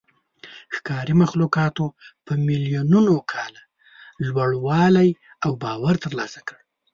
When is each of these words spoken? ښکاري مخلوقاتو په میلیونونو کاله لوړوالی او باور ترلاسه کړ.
ښکاري 0.75 1.13
مخلوقاتو 1.23 1.85
په 2.25 2.31
میلیونونو 2.47 3.13
کاله 3.31 3.61
لوړوالی 4.27 5.09
او 5.43 5.51
باور 5.63 5.95
ترلاسه 6.05 6.39
کړ. 6.47 6.57